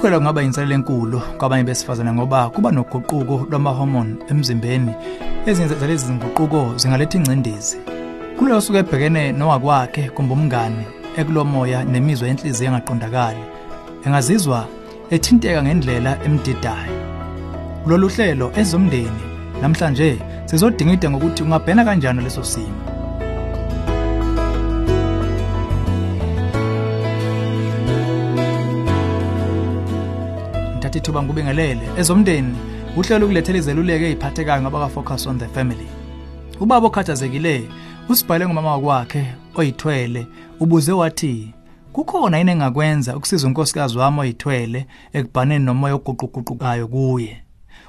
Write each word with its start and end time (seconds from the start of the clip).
ukukhwela 0.00 0.18
kungaba 0.18 0.42
inselelo 0.42 0.74
enkulu 0.74 1.20
kwabanye 1.38 1.64
besifazane 1.64 2.12
ngoba 2.12 2.48
kuba 2.50 2.70
noguquko 2.72 3.46
lwamahormone 3.50 4.16
emzimbeni. 4.30 4.94
Ezinye 5.46 5.68
zalezi 5.68 6.06
zinguquko 6.06 6.72
zingaletha 6.76 7.18
ingcindezi. 7.18 7.76
Kulo 8.38 8.56
osuke 8.56 8.78
ebhekene 8.78 9.32
nowakwakhe 9.32 10.02
kumbe 10.14 10.32
umngane 10.32 10.84
ekulomoya 11.18 11.84
nemizwa 11.84 12.28
yenhliziyo 12.28 12.70
engaqondakali 12.70 13.44
engazizwa 14.06 14.60
ethinteka 15.10 15.62
ngendlela 15.62 16.12
emdidayo. 16.24 16.96
Kulolu 17.82 18.08
hlelo 18.08 18.46
ezomndeni 18.56 19.22
namhlanje 19.60 20.18
sizodingida 20.48 21.10
ngokuthi 21.10 21.42
ungabhena 21.42 21.84
kanjani 21.84 22.24
leso 22.24 22.44
simo. 22.44 22.99
Thatha 30.90 30.98
ithuba 30.98 31.22
ngubingelele 31.22 31.88
ezomndeni 31.98 32.56
uhlelo 32.96 33.26
ukulethela 33.26 33.58
izeluleko 33.58 34.04
eziphathekayo 34.04 34.62
ngaba 34.62 34.78
ka-focus 34.80 35.26
on 35.26 35.38
the 35.38 35.46
family. 35.48 35.86
Ubaba 36.60 36.86
okhathazekile 36.86 37.68
usibhale 38.08 38.46
ngumama 38.46 38.72
wakwakhe 38.72 39.26
oyithwele 39.54 40.26
ubuze 40.60 40.92
wathi 40.92 41.54
kukhona 41.92 42.38
yini 42.38 42.50
engakwenza 42.50 43.16
ukusiza 43.16 43.46
unkosikazi 43.46 43.98
wami 43.98 44.20
oyithwele 44.20 44.86
ekubhaneni 45.12 45.64
nomoya 45.64 45.94
oguquguqukayo 45.94 46.88
kuye? 46.88 47.42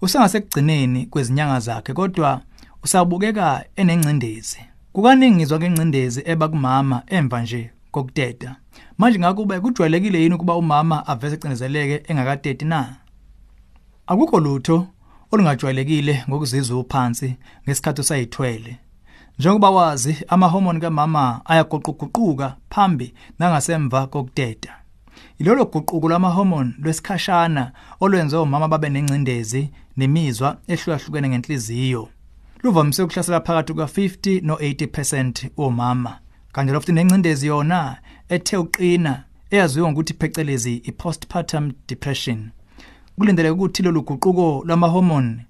Usengasekugcineni 0.00 1.06
kwezinyanga 1.06 1.60
zakhe 1.60 1.92
kodwa 1.92 2.40
usabukeka 2.82 3.64
enengcindezi. 3.76 4.58
Kukaningi 4.92 5.36
ngizwa 5.36 5.58
ngengcindezi 5.58 6.22
eba 6.24 6.48
kumama 6.48 7.02
emva 7.06 7.42
nje 7.42 7.70
kokuteta. 7.90 8.56
Manje 8.98 9.18
ngakube 9.18 9.60
kujwayelekile 9.60 10.22
yini 10.22 10.34
ukuba 10.34 10.56
umama 10.56 11.06
avese 11.06 11.34
ecindezeleke 11.34 12.12
engakateti 12.12 12.64
na? 12.64 12.96
Akukho 14.06 14.40
lutho 14.40 14.86
olungajwayelekile 15.32 16.24
ngokuzizwa 16.28 16.80
uphansi 16.80 17.36
ngesikhathi 17.64 18.00
usayithwele. 18.00 18.76
Njengoba 19.38 19.70
wazi 19.70 20.16
amahormone 20.28 20.80
kamama 20.80 21.40
ayaguquguquka 21.44 22.56
phambi 22.70 23.14
nangasemva 23.38 24.06
kokuteta 24.06 24.72
ilolo 25.38 25.64
guquko 25.64 26.08
lwamahormone 26.08 26.74
lwesikhashana 26.78 27.72
olwenze 28.00 28.36
omama 28.36 28.68
babe 28.68 28.88
nengcindezi 28.88 29.70
nemizwa 29.96 30.56
ehlukahlukene 30.68 31.28
ngenhliziyo. 31.28 32.08
Luvamise 32.62 33.02
ukuhlasela 33.02 33.40
phakathi 33.40 33.72
kuka-50 33.72 34.44
no-80% 34.44 35.50
omama 35.56 36.18
kanjalo 36.56 36.80
futhi 36.80 36.92
nengcindezi 36.92 37.46
yona 37.46 37.96
ethe 38.28 38.56
uqina 38.56 39.22
eyaziwa 39.50 39.92
ngokuthi 39.92 40.14
phecelezi 40.14 40.74
i-postpartum 40.88 41.72
depression. 41.88 42.50
Kulindeleke 43.18 43.54
ukuthi 43.54 43.82
lolu 43.82 44.02
guquko 44.02 44.62
lwamahormone 44.66 45.46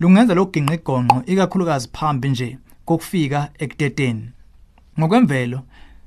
lungenza 0.00 0.34
lokuginqa 0.34 0.74
igonqo 0.74 1.22
ikakhulukazi 1.26 1.88
phambi 1.92 2.28
nje 2.28 2.58
kokufika 2.84 3.48
ekuteteni 3.58 4.30
ngokwemvelo 4.98 5.60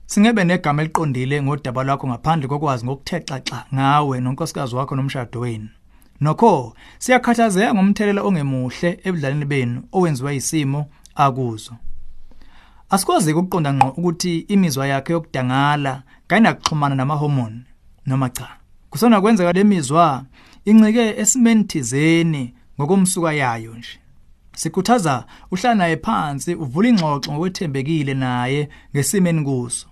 singebe 0.06 0.44
negama 0.44 0.82
eliqondile 0.82 1.42
ngodaba 1.42 1.84
lwakho 1.84 2.08
ngaphandle 2.08 2.48
kokwazi 2.48 2.86
ngokuthexaxa 2.86 3.66
ngawe 3.76 4.20
nonkosikazi 4.20 4.76
wakho 4.76 4.96
nomshado 4.96 5.40
wenu. 5.40 5.70
Nokho 6.22 6.76
siyakhathazeka 7.00 7.74
ngomthelela 7.74 8.22
ongemuhle 8.24 9.00
ebudlaleni 9.04 9.46
benu 9.46 9.84
owenziwa 9.92 10.32
yisimo 10.34 10.86
akuzo 11.16 11.74
asikwazi 12.90 13.34
ukuqonda 13.34 13.74
ngqo 13.74 13.88
ukuthi 13.88 14.40
imizwa 14.40 14.88
yakhe 14.88 15.14
yokudangala 15.14 16.04
kayinakuxhumana 16.28 16.96
namahormone 16.96 17.62
noma 18.06 18.30
cha? 18.30 18.48
Kusona 18.90 19.22
kwenzeka 19.22 19.54
lemizwa 19.54 20.26
incike 20.66 21.20
esimeni 21.22 21.64
thizeni 21.64 22.54
ngokomsuka 22.78 23.34
yayo 23.34 23.76
nje. 23.76 24.00
Sikhuthaza 24.56 25.26
uhlala 25.52 25.76
naye 25.76 25.98
phansi 25.98 26.56
uvula 26.56 26.90
ingxoxo 26.90 27.32
ngokwethembekile 27.32 28.14
naye 28.14 28.70
ngesimeni 28.92 29.44
kuso. 29.44 29.88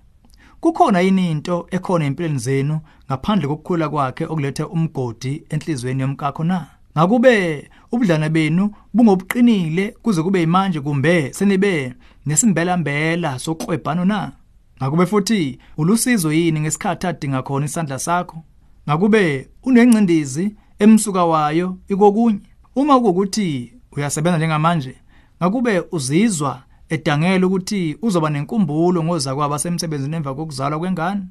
Kukhona 0.60 1.00
yini 1.00 1.32
into 1.32 1.68
ekhona 1.72 2.06
empilweni 2.06 2.40
zenu 2.40 2.80
ngaphandle 3.08 3.48
kokukhula 3.48 3.90
kwakhe 3.90 4.26
okulethe 4.26 4.64
umgodi 4.64 5.44
enhlizweni 5.50 6.02
yomkakho 6.02 6.44
na? 6.44 6.68
Ngakube 6.98 7.70
ubudlana 7.92 8.30
benu 8.30 8.72
bungobuqinile 8.94 9.96
kuze 10.02 10.24
kube 10.24 10.46
manje 10.46 10.80
kumbe 10.80 11.34
senibe 11.34 11.94
nesimbelambela 12.26 13.40
sokuqwebhano 13.40 14.06
na? 14.06 14.32
Ngakube 14.78 15.06
futhi 15.06 15.60
ulusizo 15.78 16.34
yini 16.34 16.60
ngesikhathi 16.60 17.08
adinga 17.08 17.42
khona 17.42 17.66
isandla 17.66 18.00
sakho? 18.00 18.44
Ngakube 18.90 19.50
unengcindizi 19.64 20.56
emsuka 20.80 21.26
wayo 21.26 21.78
ikokunye? 21.88 22.40
Uma 22.76 23.00
kuukuthi 23.00 23.74
uyasebenza 23.92 24.38
njengamanje 24.38 24.96
ngakube 25.42 25.84
uzizwa 25.92 26.64
edangela 26.90 27.48
ukuthi 27.48 27.98
uzoba 28.02 28.30
nenkumbulo 28.30 29.04
ngoza 29.04 29.36
kwaba 29.36 29.60
semsebenzini 29.60 30.16
emva 30.16 30.36
kokuzalwa 30.36 30.80
kwengane? 30.80 31.22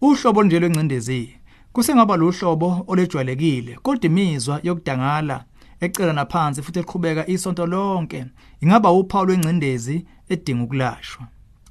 Uhlobo 0.00 0.44
nje 0.44 0.60
lwencindezi 0.60 1.36
kusengaba 1.72 2.16
lo 2.16 2.30
hlobo 2.30 2.84
olejwayelekile 2.86 3.78
kodwa 3.82 4.06
imizwa 4.06 4.60
yokudangala 4.62 5.44
ecela 5.80 6.12
naphansi 6.12 6.62
futhi 6.62 6.78
eqhubeka 6.78 7.26
isonto 7.26 7.66
lonke 7.66 8.26
ingaba 8.60 8.90
uphawu 8.90 9.26
lwencindezi 9.26 10.06
edinga 10.28 10.64
ukulashwa. 10.64 11.26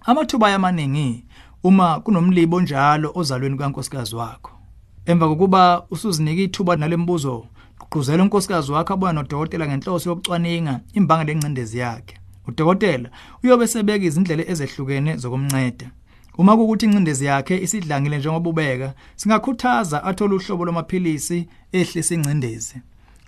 Amathuba 0.05 0.49
yamaningi 0.49 1.25
uma 1.63 1.99
kunomlibo 1.99 2.61
njalo 2.61 3.11
ozalweni 3.15 3.57
kankosikazi 3.57 4.15
wakho. 4.15 4.51
Emva 5.05 5.27
kokuba 5.27 5.85
usuzinika 5.91 6.41
ithuba 6.41 6.75
nalembuzo 6.75 7.45
gqugquzela 7.79 8.23
unkosikazi 8.23 8.71
wakho 8.71 8.93
abona 8.93 9.13
nodokotela 9.13 9.67
ngenhloso 9.67 10.09
yokucwaninga 10.09 10.79
imbangela 10.93 11.33
lencindezi 11.33 11.77
yakhe. 11.77 12.17
Udokotela 12.47 13.09
uyobe 13.43 13.67
sebeka 13.67 14.05
izindlela 14.05 14.43
ezehlukene 14.51 15.17
zokumnceda. 15.17 15.87
Uma 16.37 16.57
kukuthi 16.57 16.85
incindezi 16.85 17.25
yakhe 17.25 17.61
isidlangile 17.63 18.17
njengoba 18.17 18.49
ubeka 18.49 18.93
singakhuthaza 19.15 20.03
athola 20.03 20.35
uhlobo 20.35 20.65
lwamaphilisi 20.65 21.47
ehlisa 21.71 22.15
incindezi 22.15 22.75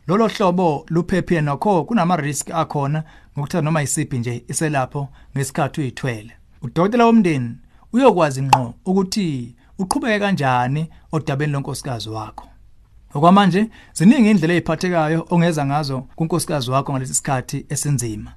lolo 0.08 0.28
hlobo 0.28 0.86
luphephile 0.90 1.42
nokho 1.42 1.84
kunama 1.84 2.16
risk 2.16 2.52
akhona 2.52 3.04
ngokuthatha 3.38 3.62
noma 3.62 3.84
isiphi 3.84 4.18
nje 4.18 4.44
iselapho 4.48 5.08
ngesikhathi 5.38 5.82
uyithwele. 5.82 6.32
Udokotela 6.62 7.06
womndeni 7.06 7.56
uyokwazi 7.94 8.42
ngqo 8.42 8.74
ukuthi 8.86 9.56
uqhubeke 9.80 10.20
kanjani 10.20 10.90
odabeni 11.12 11.54
lonkosikazi 11.54 12.10
wakho. 12.10 12.48
Okwamanje 13.14 13.70
ziningi 13.94 14.30
indlela 14.30 14.54
eziphathekayo 14.54 15.28
ongeza 15.30 15.66
ngazo 15.66 16.02
kunkosikazi 16.16 16.72
wakho 16.72 16.92
ngalesi 16.92 17.14
sikhathi 17.16 17.66
esinzima. 17.70 18.32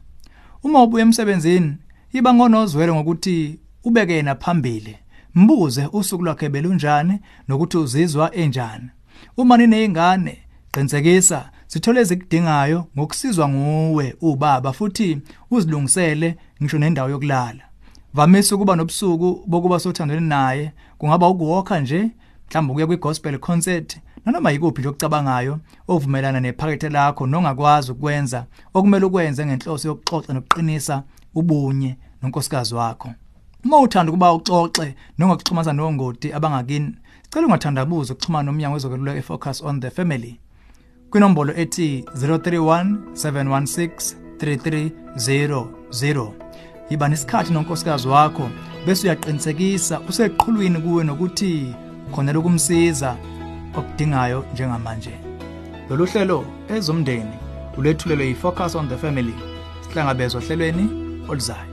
Uma 0.63 0.83
ubuye 0.83 1.03
emsebenzini 1.03 1.77
iba 2.13 2.35
ngonozwele 2.35 2.93
ngokuthi 2.93 3.61
ubeke 3.85 4.13
yena 4.13 4.35
phambili. 4.35 4.97
Mbuze 5.35 5.89
usuku 5.93 6.25
lwakhe 6.25 6.49
belunjani 6.49 7.21
nokuthi 7.49 7.77
uzizwa 7.77 8.35
enjani. 8.35 8.91
Uma 9.37 9.57
ninezingane 9.57 10.39
qinisekisa 10.73 11.51
sithole 11.71 12.01
ezikudingayo 12.01 12.87
ngokusizwa 12.99 13.49
nguwe 13.49 14.17
ubaba 14.21 14.73
futhi 14.73 15.19
uzilungisele 15.51 16.37
ngisho 16.63 16.79
nendawo 16.79 17.11
yokulala. 17.11 17.63
Vamise 18.15 18.55
ukuba 18.55 18.77
nobusuku 18.77 19.45
bokuba 19.47 19.79
sothandweni 19.79 20.29
naye 20.29 20.73
kungaba 20.99 21.29
ukuwalka 21.29 21.81
nje 21.81 22.11
mhlawumbe 22.49 22.73
ukuya 22.73 22.87
kwi-gospel 22.87 23.39
concert 23.39 23.99
nanoma 24.25 24.51
yikuphi 24.51 24.81
nje 24.81 24.89
okucabangayo 24.89 25.59
ovumelana 25.89 26.41
nephakethe 26.41 26.89
lakho 26.89 27.27
nongakwazi 27.27 27.93
ukwenza 27.93 28.47
okumele 28.75 29.05
ukwenze 29.07 29.47
ngenhloso 29.47 29.89
yokuxoxa 29.89 30.33
nokuqinisa 30.33 31.03
ubunye 31.35 31.97
nonkosikazi 32.23 32.75
wakho. 32.75 33.09
Uma 33.65 33.81
uthanda 33.81 34.13
ukuba 34.13 34.33
uxoxe 34.33 34.95
noma 35.19 35.35
ukuxhumana 35.35 35.73
nongoti 35.73 36.33
abangakini 36.33 36.95
sicela 37.23 37.47
ungathandabuza 37.47 38.13
ukuxhumana 38.13 38.43
nomnyango 38.47 38.75
wezokweluleka 38.75 39.19
efocus 39.19 39.63
on 39.63 39.81
the 39.81 39.91
family. 39.91 40.41
Kwinombolo 41.11 41.53
ethi 41.57 42.05
031 42.15 42.97
716 43.13 44.15
3300 44.39 46.31
yiba 46.91 47.09
nesikhathi 47.09 47.53
nonkosikazi 47.53 48.09
wakho 48.09 48.51
bese 48.87 49.07
uyaqinisekisa 49.07 50.01
useqhulwini 50.09 50.79
kuwe 50.81 51.05
nokuthi 51.05 51.75
khona 52.13 52.33
lokumsiza 52.33 53.17
okudingayo 53.79 54.45
njengamanje. 54.53 55.15
Lolu 55.89 56.07
hlelo 56.07 56.45
ezomndeni 56.75 57.37
ulethulelwe 57.79 58.27
yi-focus 58.27 58.75
on 58.75 58.89
the 58.89 58.97
family 58.97 59.35
sihlangabezwa 59.83 60.41
ohlelweni 60.41 60.85
oluzayo. 61.29 61.70